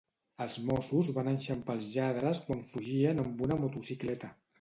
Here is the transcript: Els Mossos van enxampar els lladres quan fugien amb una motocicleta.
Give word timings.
Els 0.43 0.55
Mossos 0.69 1.11
van 1.17 1.29
enxampar 1.31 1.75
els 1.79 1.89
lladres 1.97 2.41
quan 2.47 2.63
fugien 2.71 3.23
amb 3.25 3.45
una 3.49 3.59
motocicleta. 3.67 4.31